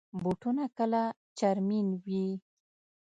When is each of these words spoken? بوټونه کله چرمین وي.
بوټونه 0.21 0.65
کله 0.77 1.01
چرمین 1.39 1.87
وي. 2.05 2.27